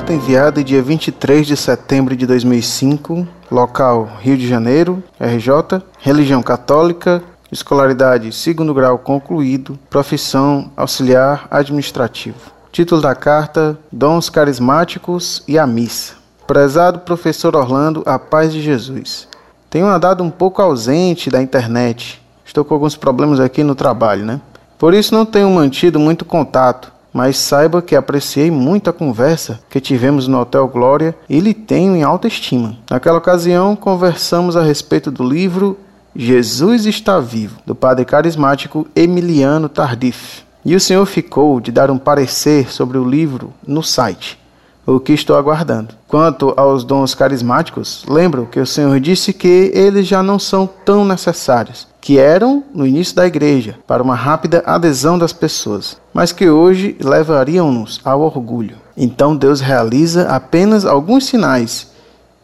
[0.00, 7.22] carta enviada dia 23 de setembro de 2005, local Rio de Janeiro, RJ, religião católica,
[7.52, 12.50] escolaridade segundo grau concluído, profissão auxiliar administrativo.
[12.72, 16.14] Título da carta: Dons carismáticos e a missa.
[16.46, 19.28] Prezado professor Orlando, a paz de Jesus.
[19.68, 22.22] Tenho andado um pouco ausente da internet.
[22.42, 24.40] Estou com alguns problemas aqui no trabalho, né?
[24.78, 29.80] Por isso não tenho mantido muito contato mas saiba que apreciei muito a conversa que
[29.80, 32.76] tivemos no Hotel Glória e lhe tenho em alta estima.
[32.90, 35.76] Naquela ocasião, conversamos a respeito do livro
[36.14, 40.42] Jesus está Vivo, do padre carismático Emiliano Tardif.
[40.64, 44.38] E o senhor ficou de dar um parecer sobre o livro no site,
[44.84, 45.94] o que estou aguardando.
[46.08, 51.04] Quanto aos dons carismáticos, lembro que o senhor disse que eles já não são tão
[51.04, 56.48] necessários, que eram no início da igreja para uma rápida adesão das pessoas, mas que
[56.48, 58.76] hoje levariam-nos ao orgulho.
[58.96, 61.88] Então Deus realiza apenas alguns sinais,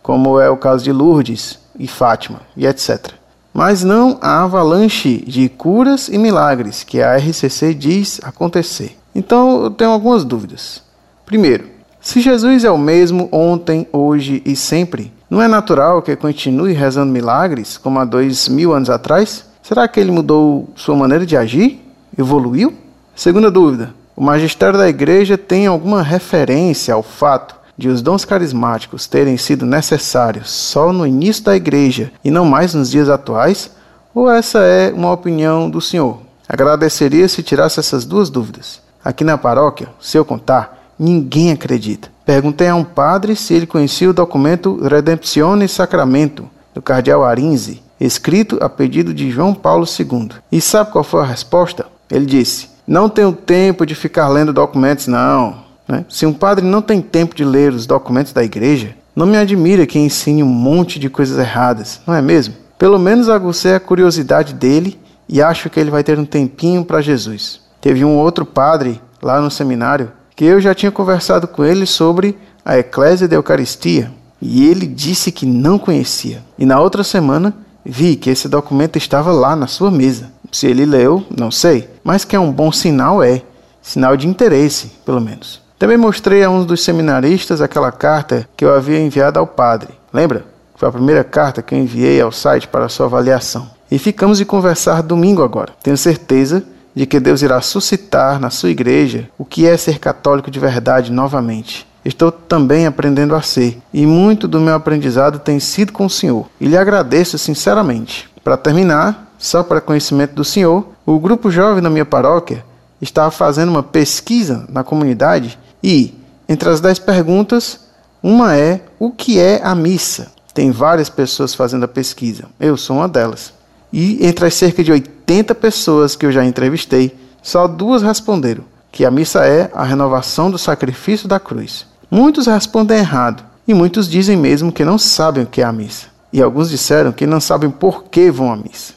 [0.02, 3.12] como é o caso de Lourdes e Fátima e etc.
[3.52, 8.96] Mas não a avalanche de curas e milagres que a RCC diz acontecer.
[9.14, 10.82] Então eu tenho algumas dúvidas.
[11.24, 11.64] Primeiro,
[12.00, 17.10] se Jesus é o mesmo ontem, hoje e sempre, não é natural que continue rezando
[17.10, 19.45] milagres como há dois mil anos atrás?
[19.66, 21.84] Será que ele mudou sua maneira de agir?
[22.16, 22.72] Evoluiu?
[23.16, 29.08] Segunda dúvida: o magistério da igreja tem alguma referência ao fato de os dons carismáticos
[29.08, 33.72] terem sido necessários só no início da igreja e não mais nos dias atuais?
[34.14, 36.20] Ou essa é uma opinião do senhor?
[36.48, 38.80] Agradeceria se tirasse essas duas dúvidas.
[39.04, 42.08] Aqui na paróquia, se eu contar, ninguém acredita.
[42.24, 48.58] Perguntei a um padre se ele conhecia o documento Redemptione Sacramento, do cardeal Arinze, escrito
[48.60, 50.30] a pedido de João Paulo II.
[50.50, 51.86] E sabe qual foi a resposta?
[52.10, 55.64] Ele disse: Não tenho tempo de ficar lendo documentos, não.
[55.88, 56.04] Né?
[56.08, 59.86] Se um padre não tem tempo de ler os documentos da igreja, não me admira
[59.86, 62.54] que ensine um monte de coisas erradas, não é mesmo?
[62.78, 67.00] Pelo menos agucei a curiosidade dele e acho que ele vai ter um tempinho para
[67.00, 67.60] Jesus.
[67.80, 72.36] Teve um outro padre lá no seminário que eu já tinha conversado com ele sobre
[72.62, 76.42] a Eclésia da Eucaristia e ele disse que não conhecia.
[76.58, 77.54] E na outra semana
[77.88, 80.30] vi que esse documento estava lá na sua mesa.
[80.50, 83.42] Se ele leu, não sei, mas que é um bom sinal é,
[83.80, 85.62] sinal de interesse, pelo menos.
[85.78, 89.90] Também mostrei a um dos seminaristas aquela carta que eu havia enviado ao padre.
[90.12, 90.44] Lembra?
[90.74, 93.70] Foi a primeira carta que eu enviei ao site para sua avaliação.
[93.90, 95.72] E ficamos de conversar domingo agora.
[95.82, 96.64] Tenho certeza
[96.94, 101.12] de que Deus irá suscitar na sua igreja o que é ser católico de verdade
[101.12, 101.85] novamente.
[102.06, 106.48] Estou também aprendendo a ser, e muito do meu aprendizado tem sido com o Senhor,
[106.60, 108.30] e lhe agradeço sinceramente.
[108.44, 112.64] Para terminar, só para conhecimento do Senhor, o grupo jovem da minha paróquia
[113.02, 116.14] estava fazendo uma pesquisa na comunidade e,
[116.48, 117.80] entre as dez perguntas,
[118.22, 120.30] uma é: o que é a missa?
[120.54, 123.52] Tem várias pessoas fazendo a pesquisa, eu sou uma delas.
[123.92, 128.62] E entre as cerca de 80 pessoas que eu já entrevistei, só duas responderam
[128.96, 131.84] que a missa é a renovação do sacrifício da cruz.
[132.10, 136.06] Muitos respondem errado e muitos dizem mesmo que não sabem o que é a missa.
[136.32, 138.94] E alguns disseram que não sabem por que vão à missa.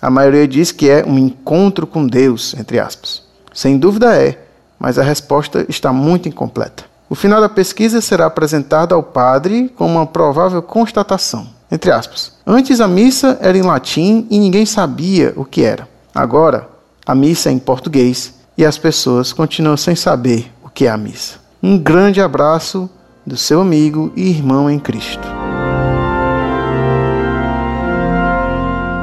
[0.00, 3.22] A maioria diz que é um encontro com Deus, entre aspas.
[3.52, 4.38] Sem dúvida é,
[4.78, 6.84] mas a resposta está muito incompleta.
[7.08, 12.32] O final da pesquisa será apresentado ao padre com uma provável constatação entre aspas.
[12.46, 15.88] Antes a missa era em latim e ninguém sabia o que era.
[16.14, 16.68] Agora,
[17.06, 20.98] a missa é em português e as pessoas continuam sem saber o que é a
[20.98, 21.41] missa.
[21.64, 22.90] Um grande abraço
[23.24, 25.28] do seu amigo e irmão em Cristo.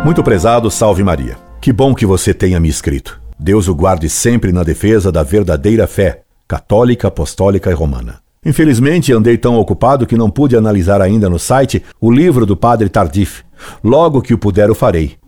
[0.04, 1.38] Muito prezado, salve Maria.
[1.62, 3.18] Que bom que você tenha me escrito.
[3.40, 8.20] Deus o guarde sempre na defesa da verdadeira fé, católica, apostólica e romana.
[8.46, 12.90] Infelizmente, andei tão ocupado que não pude analisar ainda no site o livro do Padre
[12.90, 13.44] Tardif.
[13.82, 15.19] Logo que o puder, o farei.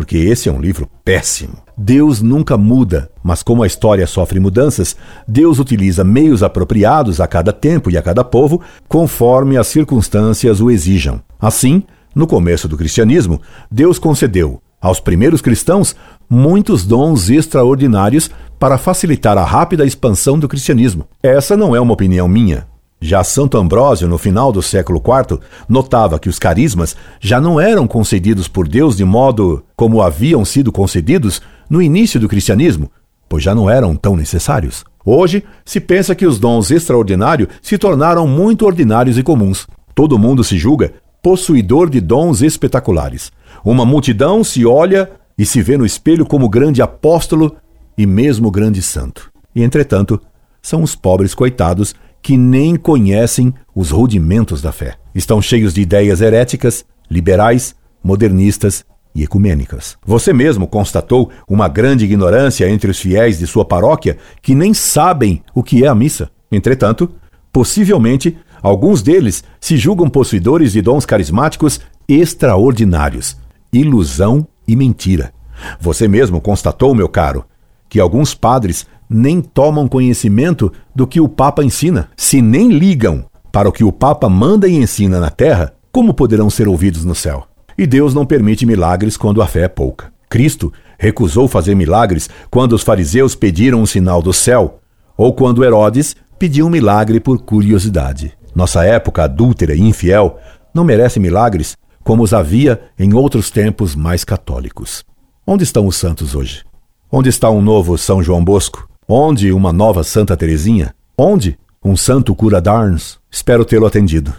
[0.00, 1.58] Porque esse é um livro péssimo.
[1.76, 4.96] Deus nunca muda, mas como a história sofre mudanças,
[5.28, 10.70] Deus utiliza meios apropriados a cada tempo e a cada povo, conforme as circunstâncias o
[10.70, 11.20] exijam.
[11.38, 11.82] Assim,
[12.14, 15.94] no começo do cristianismo, Deus concedeu aos primeiros cristãos
[16.30, 21.04] muitos dons extraordinários para facilitar a rápida expansão do cristianismo.
[21.22, 22.69] Essa não é uma opinião minha.
[23.02, 27.86] Já Santo Ambrósio, no final do século IV, notava que os carismas já não eram
[27.88, 32.90] concedidos por Deus de modo como haviam sido concedidos no início do cristianismo,
[33.26, 34.84] pois já não eram tão necessários.
[35.02, 39.66] Hoje, se pensa que os dons extraordinários se tornaram muito ordinários e comuns.
[39.94, 40.92] Todo mundo se julga
[41.22, 43.32] possuidor de dons espetaculares.
[43.64, 47.56] Uma multidão se olha e se vê no espelho como grande apóstolo
[47.96, 49.30] e mesmo grande santo.
[49.54, 50.20] E entretanto,
[50.60, 54.96] são os pobres coitados que nem conhecem os rudimentos da fé.
[55.14, 58.84] Estão cheios de ideias heréticas, liberais, modernistas
[59.14, 59.96] e ecumênicas.
[60.04, 65.42] Você mesmo constatou uma grande ignorância entre os fiéis de sua paróquia que nem sabem
[65.54, 66.30] o que é a missa.
[66.50, 67.12] Entretanto,
[67.52, 73.36] possivelmente, alguns deles se julgam possuidores de dons carismáticos extraordinários.
[73.72, 75.32] Ilusão e mentira.
[75.80, 77.44] Você mesmo constatou, meu caro,
[77.88, 82.08] que alguns padres nem tomam conhecimento do que o Papa ensina.
[82.16, 86.48] Se nem ligam para o que o Papa manda e ensina na terra, como poderão
[86.48, 87.48] ser ouvidos no céu?
[87.76, 90.12] E Deus não permite milagres quando a fé é pouca.
[90.28, 94.78] Cristo recusou fazer milagres quando os fariseus pediram um sinal do céu,
[95.16, 98.32] ou quando Herodes pediu um milagre por curiosidade.
[98.54, 100.38] Nossa época adúltera e infiel
[100.72, 105.04] não merece milagres como os havia em outros tempos mais católicos.
[105.46, 106.64] Onde estão os santos hoje?
[107.10, 108.89] Onde está um novo São João Bosco?
[109.12, 110.94] Onde uma nova Santa Teresinha?
[111.18, 113.18] Onde um santo cura d'Arns?
[113.28, 114.32] Espero tê-lo atendido.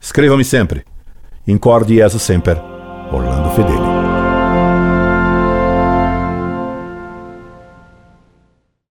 [0.00, 0.84] Escreva-me sempre.
[1.46, 2.60] Incorde Jesus Semper,
[3.12, 3.85] Orlando Fedeli.